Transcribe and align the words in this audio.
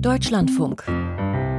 Deutschlandfunk. 0.00 0.84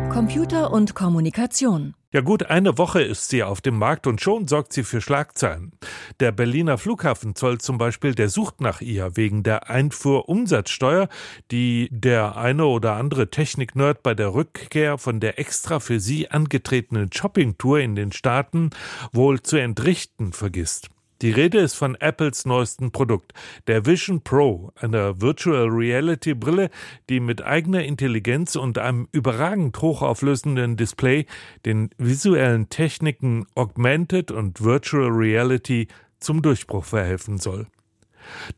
Computer 0.09 0.71
und 0.71 0.95
Kommunikation. 0.95 1.93
Ja 2.13 2.21
gut, 2.21 2.43
eine 2.43 2.77
Woche 2.77 3.01
ist 3.01 3.29
sie 3.29 3.43
auf 3.43 3.59
dem 3.59 3.77
Markt 3.77 4.07
und 4.07 4.21
schon 4.21 4.47
sorgt 4.47 4.71
sie 4.71 4.83
für 4.83 5.01
Schlagzeilen. 5.01 5.73
Der 6.21 6.31
Berliner 6.31 6.77
Flughafen 6.77 7.35
Zoll 7.35 7.57
zum 7.57 7.77
Beispiel, 7.77 8.15
der 8.15 8.29
sucht 8.29 8.61
nach 8.61 8.79
ihr 8.79 9.17
wegen 9.17 9.43
der 9.43 9.69
Einfuhrumsatzsteuer, 9.69 11.09
die 11.51 11.89
der 11.91 12.37
eine 12.37 12.65
oder 12.65 12.93
andere 12.93 13.29
Technik-Nerd 13.29 14.03
bei 14.03 14.13
der 14.13 14.33
Rückkehr 14.33 14.97
von 14.97 15.19
der 15.19 15.37
extra 15.37 15.81
für 15.81 15.99
sie 15.99 16.31
angetretenen 16.31 17.11
Shoppingtour 17.11 17.81
in 17.81 17.95
den 17.95 18.13
Staaten 18.13 18.69
wohl 19.11 19.41
zu 19.41 19.57
entrichten 19.57 20.31
vergisst. 20.31 20.89
Die 21.21 21.31
Rede 21.31 21.59
ist 21.59 21.75
von 21.75 21.95
Apples 21.95 22.45
neuesten 22.45 22.91
Produkt, 22.91 23.33
der 23.67 23.85
Vision 23.85 24.21
Pro, 24.21 24.71
einer 24.75 25.19
Virtual 25.19 25.67
Reality 25.67 26.33
Brille, 26.33 26.69
die 27.09 27.19
mit 27.19 27.41
eigener 27.41 27.83
Intelligenz 27.83 28.55
und 28.55 28.77
einem 28.77 29.09
überragend 29.11 29.81
hochauflösenden 29.81 30.77
Display 30.77 31.25
den 31.65 31.89
visuellen 31.97 32.69
Techniken 32.69 33.45
Augmented 33.55 34.31
und 34.31 34.63
Virtual 34.63 35.09
Reality 35.09 35.89
zum 36.21 36.41
Durchbruch 36.41 36.85
verhelfen 36.85 37.37
soll. 37.37 37.67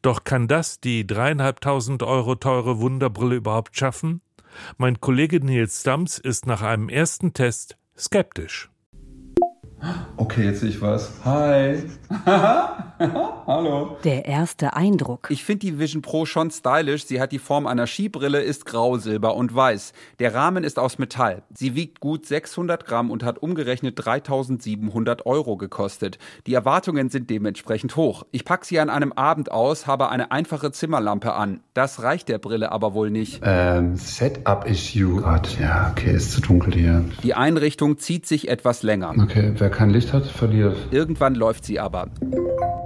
Doch 0.03 0.23
kann 0.23 0.47
das 0.47 0.79
die 0.79 1.07
dreieinhalbtausend 1.07 2.03
Euro 2.03 2.35
teure 2.35 2.79
Wunderbrille 2.79 3.37
überhaupt 3.37 3.75
schaffen? 3.75 4.21
Mein 4.77 5.01
Kollege 5.01 5.39
Nils 5.39 5.81
Stamms 5.81 6.19
ist 6.19 6.45
nach 6.45 6.61
einem 6.61 6.89
ersten 6.89 7.33
Test 7.33 7.77
skeptisch. 7.97 8.70
Okay, 10.17 10.45
jetzt 10.45 10.59
sehe 10.61 10.69
ich 10.69 10.81
was. 10.81 11.11
Hi. 11.25 11.83
Hallo. 13.47 13.97
Der 14.03 14.25
erste 14.25 14.75
Eindruck. 14.75 15.27
Ich 15.29 15.43
finde 15.43 15.59
die 15.59 15.79
Vision 15.79 16.01
Pro 16.01 16.25
schon 16.25 16.51
stylisch. 16.51 17.05
Sie 17.05 17.19
hat 17.19 17.31
die 17.31 17.39
Form 17.39 17.67
einer 17.67 17.87
Skibrille, 17.87 18.41
ist 18.41 18.65
grau, 18.65 18.97
silber 18.97 19.35
und 19.35 19.53
weiß. 19.55 19.93
Der 20.19 20.33
Rahmen 20.33 20.63
ist 20.63 20.77
aus 20.77 20.99
Metall. 20.99 21.43
Sie 21.53 21.75
wiegt 21.75 21.99
gut 21.99 22.25
600 22.25 22.85
Gramm 22.85 23.09
und 23.11 23.23
hat 23.23 23.41
umgerechnet 23.41 23.95
3700 23.97 25.25
Euro 25.25 25.57
gekostet. 25.57 26.19
Die 26.47 26.53
Erwartungen 26.53 27.09
sind 27.09 27.29
dementsprechend 27.29 27.95
hoch. 27.95 28.23
Ich 28.31 28.45
packe 28.45 28.65
sie 28.65 28.79
an 28.79 28.89
einem 28.89 29.13
Abend 29.13 29.51
aus, 29.51 29.87
habe 29.87 30.09
eine 30.09 30.31
einfache 30.31 30.71
Zimmerlampe 30.71 31.33
an. 31.33 31.61
Das 31.73 32.03
reicht 32.03 32.29
der 32.29 32.37
Brille 32.37 32.71
aber 32.71 32.93
wohl 32.93 33.09
nicht. 33.09 33.41
Ähm, 33.43 33.95
Setup-Issue. 33.95 35.21
Gott, 35.21 35.57
ja, 35.59 35.91
okay, 35.91 36.15
ist 36.15 36.31
zu 36.31 36.41
dunkel 36.41 36.73
hier. 36.73 37.05
Die 37.23 37.33
Einrichtung 37.33 37.97
zieht 37.97 38.25
sich 38.27 38.47
etwas 38.47 38.83
länger. 38.83 39.13
Okay, 39.21 39.53
wer 39.57 39.69
kein 39.69 39.89
Licht 39.89 40.13
hat, 40.13 40.25
verliert. 40.25 40.77
Irgendwann 40.91 41.35
läuft 41.35 41.65
sie 41.65 41.79
aber. 41.79 42.07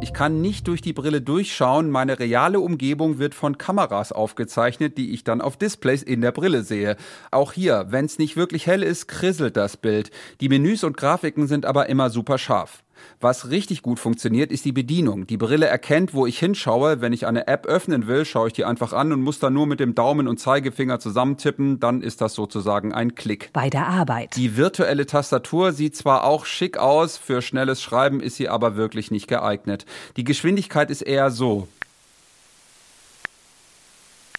Ich 0.05 0.13
kann 0.13 0.39
nicht 0.39 0.67
durch 0.67 0.81
die 0.81 0.93
Brille 0.93 1.19
durchschauen. 1.19 1.89
Meine 1.89 2.19
reale 2.19 2.59
Umgebung 2.59 3.17
wird 3.17 3.33
von 3.33 3.57
Kameras 3.57 4.11
aufgezeichnet, 4.11 4.99
die 4.99 5.15
ich 5.15 5.23
dann 5.23 5.41
auf 5.41 5.57
Displays 5.57 6.03
in 6.03 6.21
der 6.21 6.31
Brille 6.31 6.61
sehe. 6.61 6.95
Auch 7.31 7.53
hier, 7.53 7.87
wenn 7.89 8.05
es 8.05 8.19
nicht 8.19 8.37
wirklich 8.37 8.67
hell 8.67 8.83
ist, 8.83 9.07
krisselt 9.07 9.57
das 9.57 9.77
Bild. 9.77 10.11
Die 10.41 10.47
Menüs 10.47 10.83
und 10.83 10.95
Grafiken 10.95 11.47
sind 11.47 11.65
aber 11.65 11.89
immer 11.89 12.11
super 12.11 12.37
scharf. 12.37 12.84
Was 13.19 13.49
richtig 13.49 13.81
gut 13.81 13.99
funktioniert, 13.99 14.51
ist 14.51 14.65
die 14.65 14.71
Bedienung. 14.71 15.27
Die 15.27 15.37
Brille 15.37 15.67
erkennt, 15.67 16.13
wo 16.13 16.25
ich 16.25 16.39
hinschaue. 16.39 17.01
Wenn 17.01 17.13
ich 17.13 17.27
eine 17.27 17.47
App 17.47 17.65
öffnen 17.65 18.07
will, 18.07 18.25
schaue 18.25 18.47
ich 18.47 18.53
die 18.53 18.65
einfach 18.65 18.93
an 18.93 19.11
und 19.11 19.21
muss 19.21 19.39
dann 19.39 19.53
nur 19.53 19.67
mit 19.67 19.79
dem 19.79 19.95
Daumen 19.95 20.27
und 20.27 20.39
Zeigefinger 20.39 20.99
zusammentippen. 20.99 21.79
Dann 21.79 22.01
ist 22.01 22.21
das 22.21 22.33
sozusagen 22.33 22.93
ein 22.93 23.15
Klick. 23.15 23.49
Bei 23.53 23.69
der 23.69 23.87
Arbeit. 23.87 24.35
Die 24.35 24.57
virtuelle 24.57 25.05
Tastatur 25.05 25.71
sieht 25.71 25.95
zwar 25.95 26.23
auch 26.23 26.45
schick 26.45 26.77
aus, 26.77 27.17
für 27.17 27.41
schnelles 27.41 27.81
Schreiben 27.81 28.19
ist 28.19 28.35
sie 28.35 28.49
aber 28.49 28.75
wirklich 28.75 29.11
nicht 29.11 29.27
geeignet. 29.27 29.85
Die 30.17 30.23
Geschwindigkeit 30.23 30.89
ist 30.89 31.01
eher 31.01 31.31
so. 31.31 31.67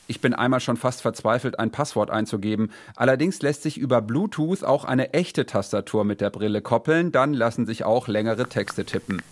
Ich 0.09 0.21
bin 0.21 0.35
einmal 0.35 0.61
schon 0.61 0.77
fast 0.77 1.03
verzweifelt, 1.03 1.59
ein 1.59 1.71
Passwort 1.71 2.11
einzugeben. 2.11 2.71
Allerdings 2.95 3.43
lässt 3.43 3.63
sich 3.63 3.77
über 3.77 4.01
Bluetooth 4.01 4.63
auch 4.63 4.85
eine 4.85 5.13
echte 5.13 5.47
Tastatur 5.47 6.05
mit 6.05 6.21
der 6.21 6.31
Brille 6.31 6.63
koppeln, 6.63 7.11
dann 7.11 7.35
lassen 7.35 7.67
sich 7.67 7.85
auch 7.85 8.07
längere 8.07 8.49
Texte 8.49 8.85
tippen. 8.85 9.23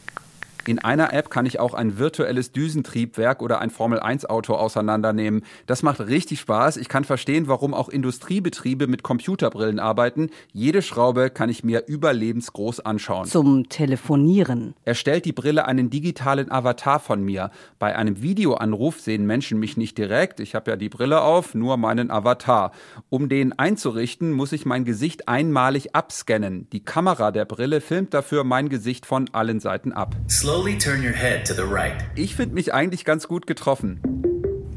In 0.66 0.78
einer 0.78 1.12
App 1.12 1.28
kann 1.28 1.44
ich 1.44 1.60
auch 1.60 1.74
ein 1.74 1.98
virtuelles 1.98 2.50
Düsentriebwerk 2.50 3.42
oder 3.42 3.60
ein 3.60 3.68
Formel-1-Auto 3.68 4.54
auseinandernehmen. 4.54 5.42
Das 5.66 5.82
macht 5.82 6.00
richtig 6.00 6.40
Spaß. 6.40 6.78
Ich 6.78 6.88
kann 6.88 7.04
verstehen, 7.04 7.48
warum 7.48 7.74
auch 7.74 7.90
Industriebetriebe 7.90 8.86
mit 8.86 9.02
Computerbrillen 9.02 9.78
arbeiten. 9.78 10.30
Jede 10.52 10.80
Schraube 10.80 11.28
kann 11.28 11.50
ich 11.50 11.64
mir 11.64 11.84
überlebensgroß 11.86 12.80
anschauen. 12.80 13.26
Zum 13.26 13.68
Telefonieren. 13.68 14.74
Erstellt 14.84 15.26
die 15.26 15.32
Brille 15.32 15.66
einen 15.66 15.90
digitalen 15.90 16.50
Avatar 16.50 16.98
von 16.98 17.22
mir. 17.22 17.50
Bei 17.78 17.94
einem 17.94 18.22
Videoanruf 18.22 19.00
sehen 19.00 19.26
Menschen 19.26 19.58
mich 19.58 19.76
nicht 19.76 19.98
direkt. 19.98 20.40
Ich 20.40 20.54
habe 20.54 20.70
ja 20.70 20.76
die 20.78 20.88
Brille 20.88 21.20
auf, 21.20 21.54
nur 21.54 21.76
meinen 21.76 22.10
Avatar. 22.10 22.72
Um 23.10 23.28
den 23.28 23.58
einzurichten, 23.58 24.32
muss 24.32 24.52
ich 24.52 24.64
mein 24.64 24.86
Gesicht 24.86 25.28
einmalig 25.28 25.94
abscannen. 25.94 26.68
Die 26.70 26.82
Kamera 26.82 27.32
der 27.32 27.44
Brille 27.44 27.82
filmt 27.82 28.14
dafür 28.14 28.44
mein 28.44 28.70
Gesicht 28.70 29.04
von 29.04 29.28
allen 29.32 29.60
Seiten 29.60 29.92
ab. 29.92 30.16
Slowly 30.54 30.78
turn 30.78 31.02
your 31.02 31.12
head 31.12 31.44
to 31.48 31.52
the 31.52 31.64
right. 31.64 31.96
Ich 32.14 32.36
finde 32.36 32.54
mich 32.54 32.72
eigentlich 32.72 33.04
ganz 33.04 33.26
gut 33.26 33.48
getroffen. 33.48 33.98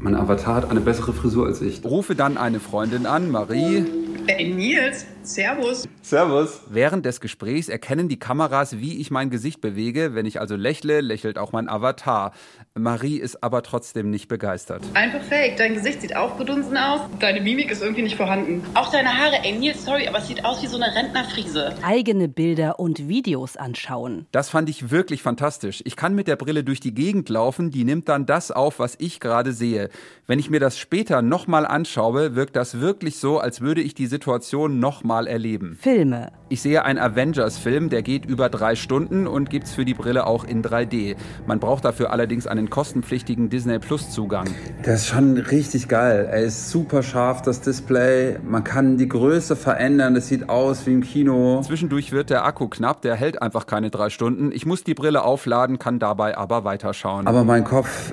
Mein 0.00 0.16
Avatar 0.16 0.56
hat 0.56 0.68
eine 0.68 0.80
bessere 0.80 1.12
Frisur 1.12 1.46
als 1.46 1.62
ich. 1.62 1.84
Rufe 1.84 2.16
dann 2.16 2.36
eine 2.36 2.58
Freundin 2.58 3.06
an, 3.06 3.30
Marie. 3.30 3.84
Ey, 4.26 4.52
Nils, 4.52 5.06
Servus. 5.28 5.86
Servus. 6.00 6.62
Während 6.70 7.04
des 7.04 7.20
Gesprächs 7.20 7.68
erkennen 7.68 8.08
die 8.08 8.18
Kameras, 8.18 8.78
wie 8.78 8.98
ich 8.98 9.10
mein 9.10 9.28
Gesicht 9.28 9.60
bewege. 9.60 10.14
Wenn 10.14 10.24
ich 10.24 10.40
also 10.40 10.56
lächle, 10.56 11.02
lächelt 11.02 11.36
auch 11.36 11.52
mein 11.52 11.68
Avatar. 11.68 12.32
Marie 12.74 13.18
ist 13.18 13.42
aber 13.42 13.62
trotzdem 13.62 14.08
nicht 14.08 14.28
begeistert. 14.28 14.82
Einfach 14.94 15.20
fake. 15.22 15.58
Dein 15.58 15.74
Gesicht 15.74 16.00
sieht 16.00 16.16
aufgedunsen 16.16 16.78
aus. 16.78 17.00
Deine 17.20 17.42
Mimik 17.42 17.70
ist 17.70 17.82
irgendwie 17.82 18.02
nicht 18.02 18.16
vorhanden. 18.16 18.64
Auch 18.72 18.90
deine 18.90 19.18
Haare. 19.18 19.36
Ey, 19.42 19.52
Nils, 19.52 19.84
sorry, 19.84 20.08
aber 20.08 20.18
es 20.18 20.28
sieht 20.28 20.46
aus 20.46 20.62
wie 20.62 20.66
so 20.66 20.76
eine 20.76 20.94
Rentnerfriese. 20.94 21.74
Eigene 21.82 22.28
Bilder 22.28 22.80
und 22.80 23.06
Videos 23.08 23.58
anschauen. 23.58 24.26
Das 24.32 24.48
fand 24.48 24.70
ich 24.70 24.90
wirklich 24.90 25.22
fantastisch. 25.22 25.82
Ich 25.84 25.96
kann 25.96 26.14
mit 26.14 26.26
der 26.26 26.36
Brille 26.36 26.64
durch 26.64 26.80
die 26.80 26.94
Gegend 26.94 27.28
laufen, 27.28 27.70
die 27.70 27.84
nimmt 27.84 28.08
dann 28.08 28.24
das 28.24 28.50
auf, 28.50 28.78
was 28.78 28.96
ich 28.98 29.20
gerade 29.20 29.52
sehe. 29.52 29.90
Wenn 30.26 30.38
ich 30.38 30.48
mir 30.48 30.60
das 30.60 30.78
später 30.78 31.20
nochmal 31.20 31.66
anschaue, 31.66 32.34
wirkt 32.34 32.56
das 32.56 32.80
wirklich 32.80 33.18
so, 33.18 33.38
als 33.38 33.60
würde 33.60 33.82
ich 33.82 33.94
die 33.94 34.06
Situation 34.06 34.78
nochmal 34.78 35.17
erleben. 35.26 35.76
Filme. 35.80 36.32
Ich 36.50 36.62
sehe 36.62 36.84
einen 36.84 36.98
Avengers-Film, 36.98 37.90
der 37.90 38.02
geht 38.02 38.24
über 38.24 38.48
drei 38.48 38.74
Stunden 38.74 39.26
und 39.26 39.50
gibt's 39.50 39.74
für 39.74 39.84
die 39.84 39.92
Brille 39.92 40.26
auch 40.26 40.44
in 40.44 40.62
3D. 40.62 41.16
Man 41.46 41.60
braucht 41.60 41.84
dafür 41.84 42.10
allerdings 42.10 42.46
einen 42.46 42.70
kostenpflichtigen 42.70 43.50
Disney 43.50 43.78
Plus 43.78 44.10
Zugang. 44.10 44.46
Das 44.82 45.02
ist 45.02 45.06
schon 45.08 45.36
richtig 45.36 45.88
geil. 45.88 46.28
Er 46.30 46.42
ist 46.42 46.70
super 46.70 47.02
scharf, 47.02 47.42
das 47.42 47.60
Display. 47.60 48.38
Man 48.42 48.64
kann 48.64 48.96
die 48.96 49.08
Größe 49.08 49.56
verändern. 49.56 50.16
Es 50.16 50.28
sieht 50.28 50.48
aus 50.48 50.86
wie 50.86 50.94
im 50.94 51.02
Kino. 51.02 51.60
Zwischendurch 51.62 52.12
wird 52.12 52.30
der 52.30 52.46
Akku 52.46 52.68
knapp, 52.68 53.02
der 53.02 53.14
hält 53.14 53.42
einfach 53.42 53.66
keine 53.66 53.90
drei 53.90 54.08
Stunden. 54.08 54.52
Ich 54.52 54.64
muss 54.64 54.84
die 54.84 54.94
Brille 54.94 55.24
aufladen, 55.24 55.78
kann 55.78 55.98
dabei 55.98 56.36
aber 56.36 56.64
weiterschauen. 56.64 57.26
Aber 57.26 57.44
mein 57.44 57.64
Kopf, 57.64 58.12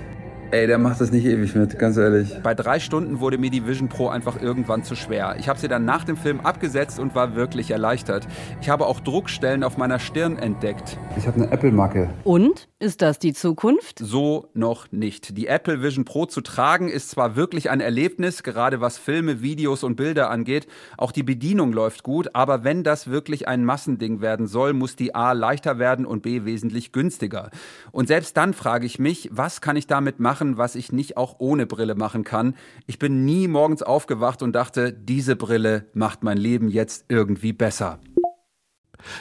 ey, 0.52 0.68
der 0.68 0.78
macht 0.78 1.02
das 1.02 1.12
nicht 1.12 1.26
ewig 1.26 1.56
mit, 1.56 1.78
ganz 1.80 1.98
ehrlich. 1.98 2.40
Bei 2.44 2.54
drei 2.54 2.80
Stunden 2.80 3.20
wurde 3.20 3.38
mir 3.38 3.50
die 3.50 3.66
Vision 3.66 3.90
Pro 3.90 4.10
einfach 4.10 4.42
irgendwann 4.42 4.84
zu 4.84 4.96
schwer. 4.96 5.36
Ich 5.40 5.50
habe 5.50 5.60
sie 5.60 5.68
dann 5.68 5.86
nach 5.86 6.04
dem 6.04 6.18
Film 6.18 6.40
abgesetzt 6.42 7.00
und 7.00 7.16
war 7.16 7.36
wirklich 7.36 7.72
erleichtert. 7.72 8.28
Ich 8.62 8.70
habe 8.70 8.86
auch 8.86 9.00
Druckstellen 9.00 9.64
auf 9.64 9.78
meiner 9.78 10.00
Stirn 10.00 10.38
entdeckt. 10.38 10.98
Ich 11.18 11.28
habe 11.28 11.42
eine 11.42 11.52
Apple-Macke. 11.52 12.10
Und? 12.24 12.68
Ist 12.86 13.02
das 13.02 13.18
die 13.18 13.34
Zukunft? 13.34 13.98
So 13.98 14.48
noch 14.54 14.92
nicht. 14.92 15.36
Die 15.40 15.48
Apple 15.48 15.82
Vision 15.82 16.06
Pro 16.06 16.28
zu 16.28 16.42
tragen 16.42 16.88
ist 16.88 17.10
zwar 17.10 17.36
wirklich 17.36 17.72
ein 17.72 17.80
Erlebnis, 17.80 18.44
gerade 18.44 18.80
was 18.80 19.00
Filme, 19.00 19.42
Videos 19.42 19.84
und 19.84 19.96
Bilder 19.96 20.30
angeht. 20.30 20.68
Auch 20.96 21.12
die 21.12 21.24
Bedienung 21.24 21.74
läuft 21.74 22.04
gut, 22.04 22.36
aber 22.36 22.64
wenn 22.64 22.84
das 22.84 23.08
wirklich 23.08 23.48
ein 23.48 23.66
Massending 23.66 24.22
werden 24.22 24.46
soll, 24.46 24.74
muss 24.74 24.96
die 24.96 25.16
A 25.16 25.32
leichter 25.32 25.80
werden 25.80 26.06
und 26.06 26.22
B 26.22 26.46
wesentlich 26.46 26.92
günstiger. 26.92 27.50
Und 27.92 28.08
selbst 28.08 28.38
dann 28.38 28.54
frage 28.54 28.86
ich 28.86 29.00
mich, 29.00 29.32
was 29.32 29.62
kann 29.62 29.78
ich 29.78 29.88
damit 29.88 30.20
machen, 30.20 30.60
was 30.60 30.76
ich 30.76 30.92
nicht 30.92 31.18
auch 31.18 31.38
ohne 31.40 31.66
Brille 31.66 31.96
machen 31.96 32.24
kann? 32.24 32.54
Ich 32.86 33.00
bin 33.00 33.26
nie 33.26 33.48
morgens 33.48 33.82
aufgewacht 33.82 34.44
und 34.44 34.54
dachte, 34.54 34.94
diese 34.94 35.36
Brille 35.36 35.88
macht 35.96 36.24
mein 36.24 36.38
Leben 36.38 36.70
jetzt 36.70 37.06
irgendwie 37.10 37.52
besser. 37.52 37.98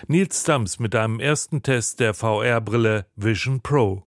Nils 0.07 0.43
Stamms 0.43 0.79
mit 0.79 0.95
einem 0.95 1.21
ersten 1.21 1.63
Test 1.63 2.01
der 2.01 2.15
VR-Brille 2.15 3.07
Vision 3.17 3.61
Pro. 3.61 4.05